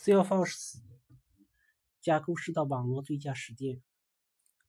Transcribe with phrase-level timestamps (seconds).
[0.00, 0.78] Salesforce
[2.00, 3.82] 架构式的网络最佳实践。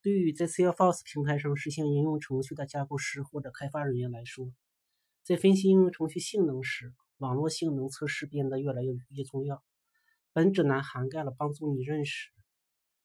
[0.02, 4.52] 对于在 Salesforce 平台上实现应用程序的架构师或者开发人员来说，
[5.24, 9.64] 在分析应用程序性能时，网络性能测试变得越来越越重要。
[10.34, 12.30] 本指南涵盖了帮助你认识、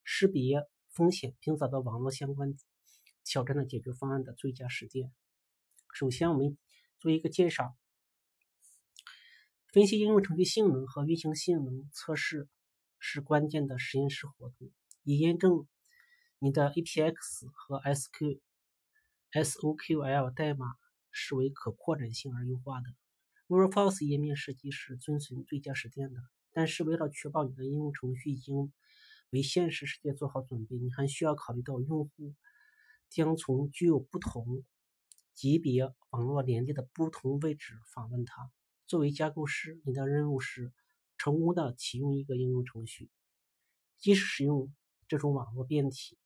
[0.02, 2.56] 识别风险并找到网络相关
[3.22, 5.12] 挑战的解决方案的最佳实践。
[5.94, 6.58] 首先，我们
[6.98, 7.76] 做一个介绍。
[9.76, 12.48] 分析应用程序性能和运行性能测试
[12.98, 14.70] 是关键的实验室活动，
[15.02, 15.68] 以验证
[16.38, 18.40] 你的 APX 和 SQ、
[19.32, 20.64] SOQL 代码
[21.10, 22.86] 是为可扩展性而优化的。
[23.48, 26.20] w o r f o r c e 页面设计是遵循最佳实践的，
[26.52, 28.72] 但是为了确保你的应用程序已经
[29.28, 32.34] 为现实世界做好准备，你还需要考虑到用户
[33.10, 34.64] 将从具有不同
[35.34, 38.50] 级别网络连接的不同位置访问它。
[38.86, 40.72] 作为架构师，你的任务是
[41.18, 43.10] 成功的启用一个应用程序。
[43.98, 44.72] 即使使用
[45.08, 46.18] 这种网络变体，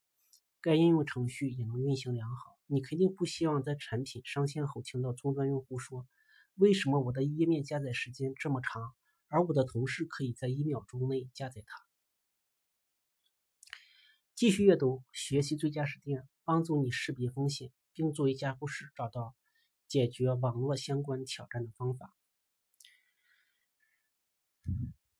[0.60, 2.58] 该应用程序也能运行良好。
[2.66, 6.06] 你肯定不希望在产品上线后听到终端用户说
[6.54, 8.92] ：“为什么我的页面加载时间这么长，
[9.28, 11.86] 而我的同事可以在一秒钟内加载它？”
[14.36, 19.34] 继续阅读，学习最佳实践，帮助你识别风险，并作为架构师找到
[19.88, 22.14] 解决网络相关挑战的方法。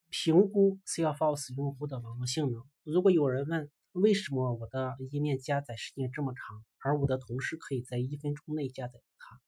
[0.09, 2.63] 评估 Salesforce 用户的网络性能。
[2.83, 9.41] 如果有人问为什么我的页面加载时间这么长，而我的同事可以在一分钟内加载它，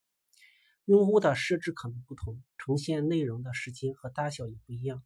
[0.85, 5.03] 用户的设置可能不同，呈现内容的时间和大小也不一样。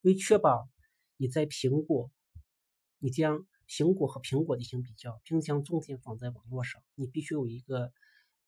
[0.00, 0.68] 为确保
[1.16, 2.10] 你在苹果，
[2.98, 7.92] 你将苹果和苹果进行比较，并将重点放在网络上，你必须有一个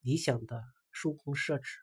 [0.01, 1.77] 理想的受控设置，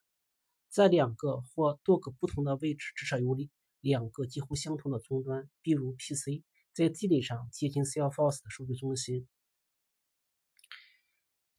[0.69, 3.34] 在两个或多个不同的位置，至少有
[3.81, 4.11] 两。
[4.11, 6.42] 个几乎相同的终端，比如 PC，
[6.73, 9.27] 在地理上接近 Salesforce 的数据中心，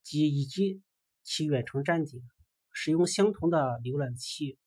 [0.04, 0.82] 及以及
[1.24, 2.24] 其远程站点，
[2.72, 4.58] 使用相同的浏览器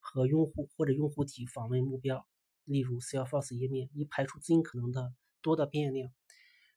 [0.00, 2.26] 和用户或者用户体访问目标，
[2.64, 6.12] 例如 Salesforce 页面，以排除尽可能的多的变量。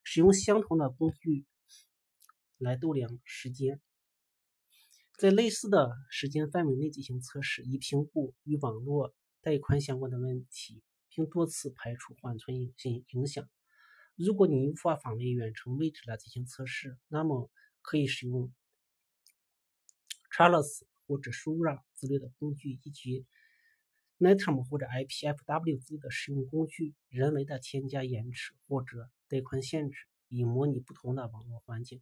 [0.03, 1.45] 使用相同的工具
[2.57, 3.81] 来度量时间，
[5.17, 9.16] 在类似的时间范围内进行测试，以评估与网络。
[9.45, 13.47] 带宽相关的问题，并多次排除缓存影影影响。
[14.16, 17.51] 如果你无法访问远程位置来进行测试，那么
[17.84, 18.51] 可以使用
[20.35, 23.28] Charles 或者 Sura 之类的工具，以及
[24.17, 32.01] Netum 或者 IPFW 之类的使用工具，人为的添加延迟或者带宽限制，以模拟不同的网络环境。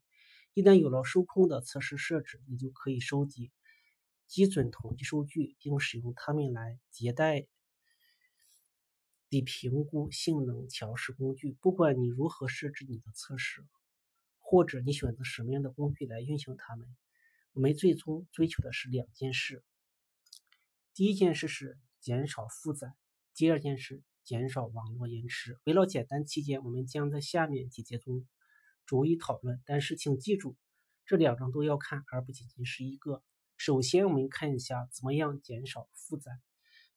[0.54, 3.52] 一旦有了受控的测试设置，你就可以收集。
[4.34, 7.46] 基准统计数据，并使用它们来迭代
[9.30, 11.56] 的评估性能调试工具。
[11.62, 13.64] 不管你如何设置你的测试，
[14.40, 16.88] 或者你选择什么样的工具来运行它们，
[17.52, 19.64] 我们最终追求的是两件事：
[20.96, 22.88] 第一件事是减少负载；
[23.36, 25.60] 第二件事减少网络延迟。
[25.64, 28.28] 为了简单起见，我们将在下面几节中
[28.88, 29.62] 逐一讨论。
[29.68, 30.58] 但是请记住，
[31.06, 33.22] 这两张都要看，而不仅仅是一个。
[33.58, 36.32] 首先，我们看一下怎么样减少负载。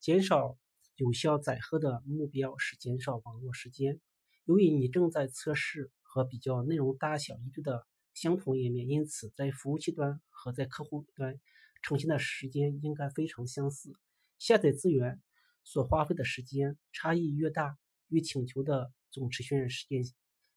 [0.00, 0.58] 减少
[0.96, 4.00] 有效载荷的目标是减少网络时间。
[4.44, 11.38] 由于你正在测试和比较内容大小一致的相同页面，因此在服务器端和在客户端
[11.82, 13.92] 呈现的时间应该非常相似。
[14.38, 15.20] 下载资源
[15.64, 17.78] 所花费的时间差异越大，
[18.08, 20.02] 与请求的总持续时间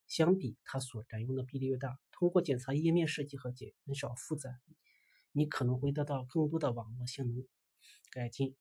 [0.07, 1.99] 相比，它所占用的比例越大。
[2.11, 4.51] 通过检查页面设计和减少负载。
[5.39, 7.47] 你可能会得到更多的网络性能
[8.11, 8.57] 改进。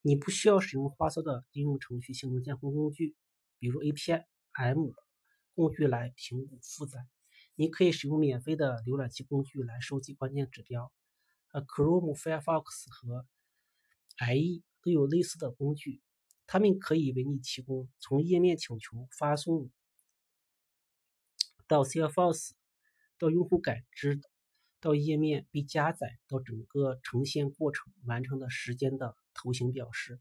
[0.00, 3.16] 你不需要使用花哨的应用程序性能监控工具，
[3.58, 4.94] 比如 APM
[5.56, 7.00] 工具来评估负载。
[7.56, 10.92] 你可以使用免费的浏览器工具来收集关键指标。
[11.52, 13.26] 呃，Chrome、Firefox 和
[14.18, 16.00] IE 都有类似的工具，
[16.46, 19.68] 它们可以为你提供从页面请求发送
[21.66, 22.52] 到 Salesforce
[23.18, 24.20] 到用户感知。
[24.80, 30.20] 到页面被加载到整个呈现过程完成的时间的图形表示。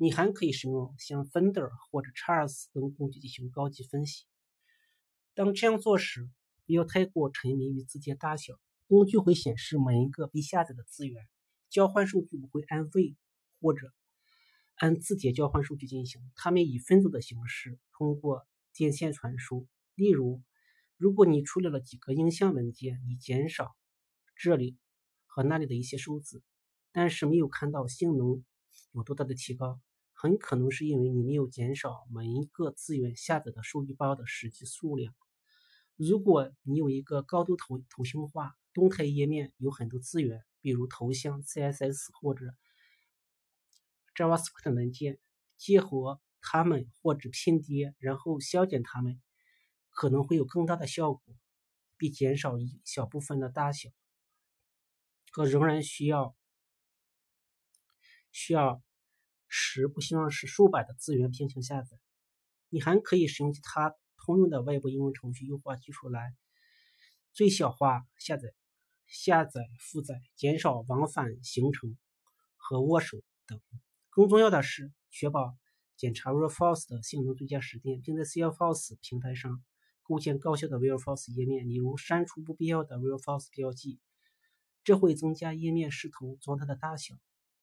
[0.00, 4.26] 你还可以使用像 Finder 或者 Charles 等工具进行高级分析。
[5.34, 6.30] 当这样做时，
[6.66, 8.60] 不要太过沉迷于字节大小。
[8.86, 11.26] 工具会显示每一个被下载的资源，
[11.68, 13.16] 交换数据不会按位
[13.60, 13.92] 或者
[14.76, 19.66] 按字节交换数据进行，它们以分组的形式通过电线传输。
[19.96, 20.40] 例如，
[20.96, 23.74] 如果你处理了几个影像文件，你减少
[24.40, 24.78] 这里
[25.26, 26.44] 和那里的一些数字，
[26.92, 28.44] 但是没有看到性能
[28.92, 29.80] 有多大的提高，
[30.12, 35.12] 很可能是因为你没有减少每一个资源下载的数据包的实际数量。
[35.96, 42.54] 如果你有一个高度图图形化动态页面，有很多资源，比如头像、CSS 或者
[44.14, 45.18] JavaScript 文件，
[45.56, 49.20] 激活它们或者拼叠，然后消减它们，
[49.90, 51.34] 可能会有更大的效果，
[51.96, 53.90] 比减少一小部分的大小。
[55.32, 56.34] 可仍然需要
[58.32, 58.82] 需要
[59.46, 61.98] 十不希望是数百的资源平行下载。
[62.68, 66.34] 你还可以使用其他通用的外部应用程序优化技术来
[67.32, 68.52] 最小化下载、
[69.06, 71.96] 下载负载，减少往返行程
[72.56, 73.60] 和握手等。
[74.10, 75.56] 更重要的是，确保
[75.96, 79.64] 检查 RealForce 的性能最佳实践，并在 CForce 平台上
[80.02, 83.98] 构建高效的 RealForce 页面，例如删除不必要的 RealForce 标记。
[84.88, 87.14] 这会增加页面视图状态的大小。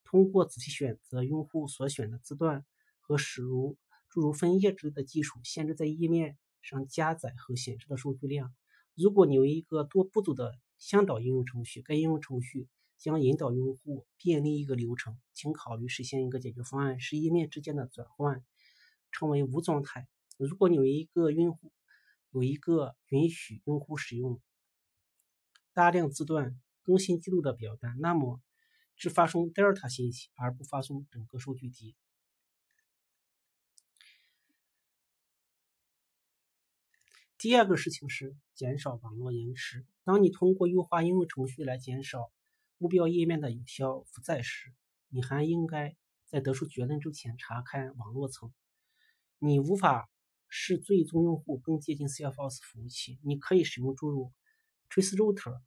[0.03, 2.63] 通过仔细选择用户所选的字段
[3.01, 3.77] 和使入
[4.09, 8.53] 诸如分页之类的技术，限制在页面上加载和显示的数据量。
[8.93, 12.67] 如果你有一个多步骤的向导应用程序，该应用程序
[12.99, 18.45] 将引导用户便利一个流程，请考虑实现一个解决方案，使页面之间的转换
[19.11, 20.07] 成为无状态。
[20.37, 21.71] 如果你有一个用户
[22.29, 24.39] 有一个允许用户使用
[25.73, 26.61] 大量字段。
[26.85, 28.39] 更新记录的表单，那么
[28.95, 31.95] 只发送 Delta 信息，而不发送整个数据集。
[37.37, 39.85] 第二个事情是减少网络延迟。
[40.03, 42.31] 当你通过优化应用程序来减少
[42.77, 44.71] 目标页面的有效负载时，
[45.09, 45.95] 你还应该
[46.27, 48.53] 在得出结论之前查看网络层。
[49.39, 50.09] 你无法
[50.47, 54.31] 使最终用户更接近 cfos 服务器，你可以使用诸如
[54.89, 55.59] traceroute。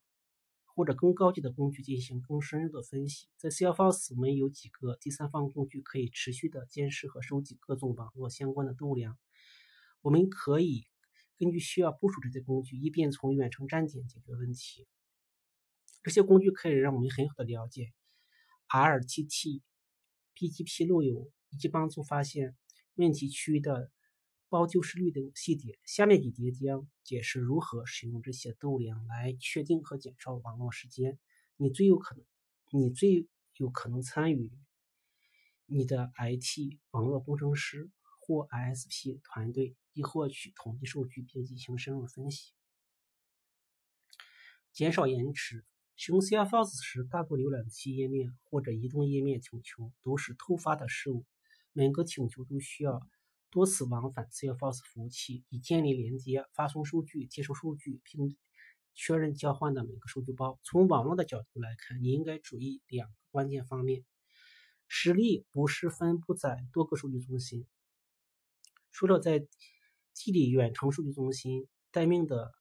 [0.78, 3.26] 或者更高级的工具进行更深入的分析。
[3.36, 9.18] 在 CFS，我们有几个第三方工具可以持续的监视和收集各种网络相关的度量。
[10.02, 10.86] 我们可以
[11.36, 14.86] 根据需要部署这些工具，以便从远程站点解决问题。
[16.04, 17.92] 这些工具可以让我们很好的了解
[18.68, 19.62] RTT、
[20.36, 22.56] PGP 路由，以及帮助发现
[22.94, 23.90] 问题区域的。
[24.48, 31.18] 包丢失率等细节，下面几节将解释如何使用这些度量来确定和减少网络时间。
[31.56, 32.24] 你最有可能，
[32.70, 34.50] 你最有可能参与
[35.66, 37.90] 你的 IT 网络工程师
[38.20, 42.52] 或 ISP 团队，以获取统计数据并进行深入分析。
[44.72, 45.64] 减少延迟。
[46.00, 51.26] 使用 CFS 时，大多浏览器页面或者移动页面请求都是突发的事物，
[51.72, 53.00] 每个请求都需要。
[53.50, 58.36] 多次往返 CFS 服务器，以建立连接、发送数据、接收数据，并
[58.94, 60.58] 确认交换的每个数据包。
[60.62, 64.04] 从网络的角度来看，你应该注意两个关键方面：
[64.86, 67.66] 实例不是分布在多个数据中心，
[68.90, 69.46] 除了在
[70.14, 72.52] 地理远程数据中心待命的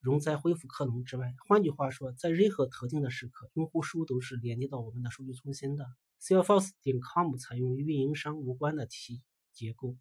[0.00, 5.86] 容灾恢复克隆之外，换句话说，在任何特定的时刻，用户数都是连接到我们的数据中心的。
[6.20, 9.22] CFS.com 采用与运营商无关的体
[9.52, 9.96] 结构。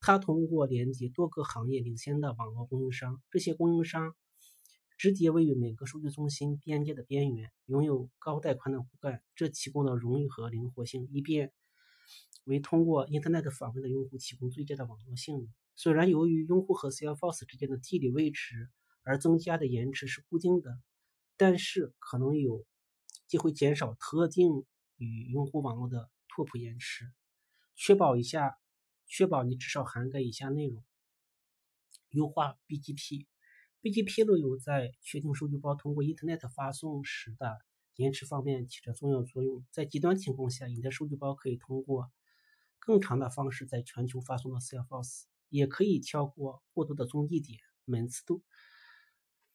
[0.00, 4.14] 它通过连接多个行业领先的网络供应商，这些供应商
[4.96, 11.52] 直接位于每个数据中心边界的边缘，拥有高带宽的骨干，这提供了荣誉和灵活性，以便
[12.44, 15.48] 为通过 Internet 访问的用户提供最佳的网络性能。
[15.76, 18.70] 虽然由于用户和 CFS 之间的地理位置
[19.02, 20.80] 而增加的延迟是固定的，
[21.36, 22.64] 但是可能有
[23.26, 24.64] 机会减少特定
[24.96, 27.12] 与用户网络的拓扑延迟，
[27.74, 28.58] 确保一下。
[29.08, 30.84] 确保你至少涵盖以下内容：
[32.10, 37.58] 优化 BGP，BGP 路由在确定数据包通过 Internet 发送时的
[37.96, 39.64] 延迟方面起着重要作用。
[39.70, 42.12] 在极端情况下，你的数据包可以通过
[42.78, 48.42] 更长的方式在全球发送到 CFS，也可以跳过过多的中继点，每次都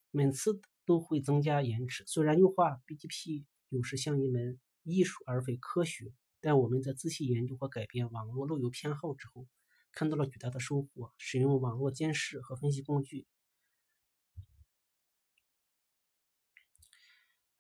[0.10, 2.04] 每次都会增加延迟。
[2.08, 6.14] 虽然优化 BGP 有时像一门艺术而非科学。
[6.46, 9.48] 但我们在仔细研究和改变网络路由偏好之后，
[9.94, 11.14] 看到了巨大的收获。
[11.18, 13.26] 使用网络监视和分析工具，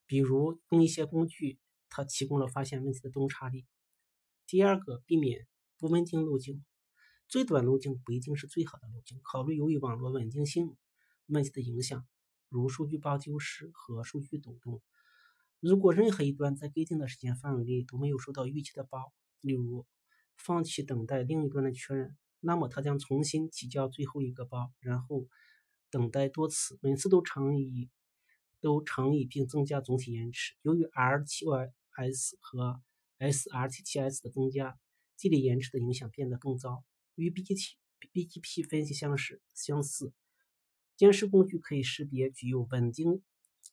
[0.05, 3.65] 比如用一些工具，它提供了发现问题的洞察力。
[4.47, 5.47] 第二个，避免
[5.77, 6.65] 不稳定路径。
[7.29, 9.21] 最短路径不一定是最好的路径。
[9.23, 10.75] 考虑由于网络稳定性
[11.27, 12.05] 问题的影响，
[12.49, 14.83] 如数据包丢失和数据抖动。
[15.63, 19.85] 如果任何一端在规定的时间范围内都没有收到预期的包，例如
[20.35, 25.25] 放弃等待另一端的确认，那么它将重新提交最后一个包，然后
[25.89, 27.89] 等待多次，每次都乘以
[28.59, 30.53] 都乘以并增加总体延迟。
[30.63, 32.81] 由于 RTOS 和
[33.19, 34.77] SRTTS 的增加，
[35.15, 36.83] 激励延迟的影响变得更糟，
[37.15, 37.75] 与 BGP
[38.11, 40.11] BGP 分析相似相似。
[40.97, 43.23] 监视工具可以识别具有稳定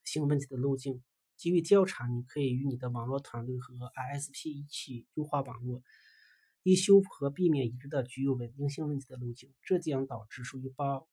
[0.04, 1.02] 性问题的路径。
[1.40, 5.82] 基于调查，你可以与你的网络团队和 ISP 一起优化网络，
[6.62, 9.50] 以修复和避免已知的具有稳定性问题的路径。
[9.62, 11.08] 这将导致数据包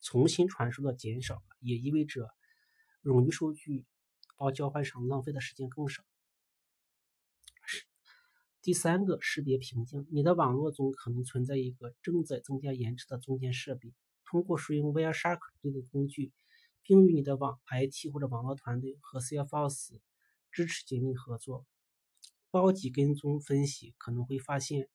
[0.00, 2.28] 重新传输的减少，也意味着
[3.04, 3.86] 冗余数据
[4.36, 6.02] 包交换上浪费的时间更少。
[8.60, 13.94] 第三个识别瓶颈，你的网络中可能存在一个正在增加延迟的中间设备。
[14.24, 16.32] 通过使用 Wireshark 这个工具，
[16.82, 20.00] 并与你的网 IT 或者网络团队和 CFOs
[20.50, 21.66] 支持紧密合作，
[22.50, 24.88] 包机跟踪分析可能会发现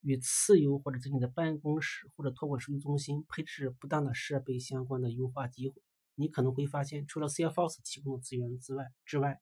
[0.00, 5.82] 与次优或者在你的办公室或者托管数据中心配置不当的设备相关的优化机会。
[6.14, 9.40] 你可能会发现，除了 CFOs 提供的资源之外，之外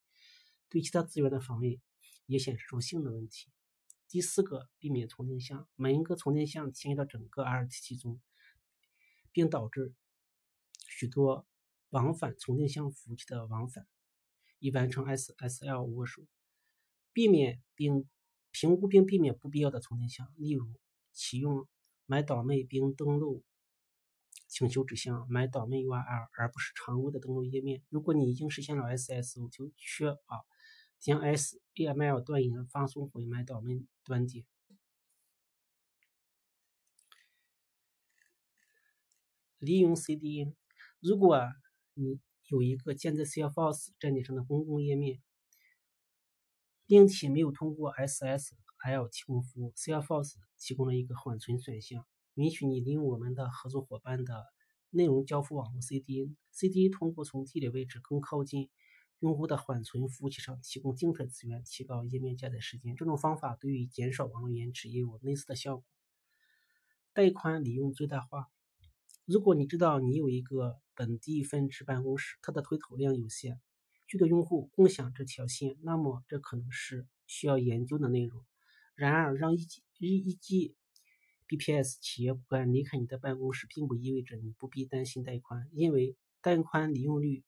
[0.69, 1.81] 对其他资源的访问。
[2.27, 3.53] 也显示出性的问题。
[4.09, 8.19] 第四个，避免重定向，每一个重定向迁移到整个 RTT 中，
[9.31, 9.93] 并导致
[10.89, 11.47] 许多
[11.95, 13.87] 往返重定向服务器的往返，
[14.59, 16.23] 以完成 SSL 握手。
[17.13, 18.09] 避免并
[18.51, 20.67] 评估并避免不必要的重定向，例如
[21.13, 21.69] 启用
[22.09, 23.45] MyDomain 并登录
[24.49, 27.85] 请求指向 MyDomain URL，而不是常规的登录页面。
[27.89, 30.45] 如果你已经实现了 SSO，就确保。
[30.99, 34.47] 将 SAML 断言发送回 MyDomain 端点。
[39.59, 40.55] 利用 CDN，
[41.01, 41.39] 如果
[41.95, 45.23] 你有一个建在 Salesforce 站点上的公共页面，
[46.87, 54.45] 并且没有通过 SSL 提供服务，Salesforce 提供了一个缓存选项，允许你利用我们的合作伙伴的
[54.91, 56.37] 内容交付网络 CDN。
[56.53, 58.71] CDN 通过从地理位置更靠近。
[59.21, 62.95] 用户的缓存服务器上提供静态资源，提高页面加载时间。
[62.95, 65.85] 这种方法对于减少网络延迟也有类似的效果。
[67.15, 68.51] 带宽利用最大化。
[69.27, 73.59] 如果你知道你有一个本地分支办公室，它的推投量有限，
[74.07, 78.45] 许多用户共享这条线，那么这可能是需要研究的内容。
[78.95, 79.67] 然而，让一
[79.99, 80.77] 一一 G
[81.49, 87.45] BPS 企业骨干离开你的办公室，并不意味着你不必担心带宽，因为带宽利用率。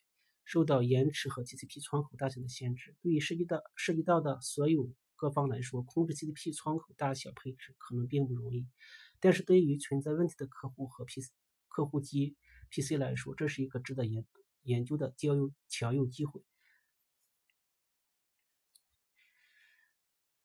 [0.48, 8.64] 受到延迟和 TCP 窗口大小的限制，对于涉及到涉及到的所有各方来说，控制 TCP 窗口大小配置可能并不容易。
[9.18, 11.32] 但是对于存在问题的客户和 PC
[11.76, 12.38] 客户机
[12.70, 14.24] PC 来说，这是一个值得研
[14.62, 16.42] 研究的交友强用机会。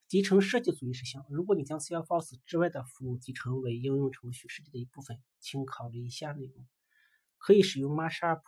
[0.10, 6.68] 集成设计注意事项：如果你将 Salesforce 之外的服务集成为应用程序设计的一部分，请考虑以下内容：
[7.38, 8.42] 可以使用 Mashup，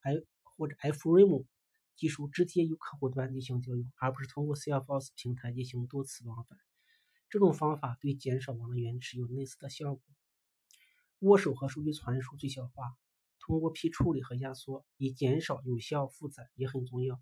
[0.00, 0.20] 还。
[0.56, 1.46] 或者 FRAME
[1.94, 6.58] 技术直接与客户端进行交流，而不是通过 Salesforce 平台进行多次往返。
[7.30, 10.02] 这种方法对减少网络延迟有类似的效果。
[11.20, 12.96] 握手和数据传输最小化，
[13.40, 17.20] 通过批处理和压缩以减少有效负载也很重要。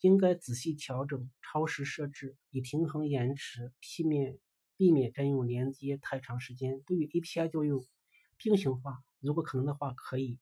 [0.00, 4.38] 应该仔细调整超时设置，以平衡延迟，避免
[4.76, 6.82] 避免占用连接太长时间。
[6.86, 7.84] 对于 API 交流，
[8.36, 10.38] 并行化，如果可能的话，可以。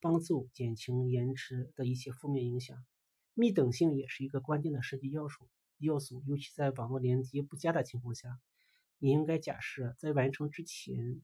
[0.00, 2.84] 帮助减轻延迟的一些负面影响。
[3.32, 5.48] 密等性也是一个关键的设计要素。
[5.78, 8.38] 要素，尤其在网络连接不佳的情况下，
[8.98, 11.22] 你应该假设在完成之前，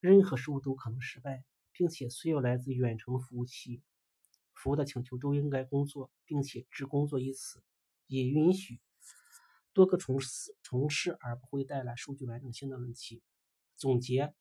[0.00, 3.82] 任何事物都可能失败，并且所有来自远程服务器
[4.52, 7.62] 服务的请求都应该工作，并且只工作一次，
[8.06, 8.80] 也允许
[9.72, 13.22] 多个重试重试而不会带来数据完整性的问题。
[13.76, 14.34] 总结：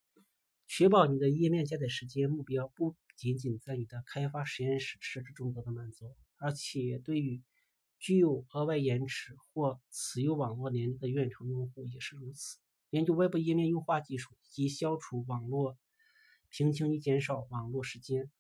[0.68, 2.96] 确保你的页面加载时间目标不。
[3.18, 7.42] 仅仅在你的开发实验室设置中得到满足，而且对于
[7.98, 12.60] 具有额外延迟或持有网络连接的远程用户也是如此。
[12.90, 15.78] 研究 Web 页面优化技术以及消除网络
[16.50, 18.32] 瓶颈与减少网络时间，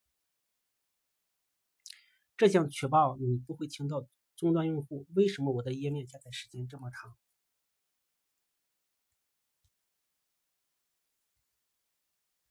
[2.37, 7.17] 这将确保你不会听到终端用户为什么我的页面加载时间这么长。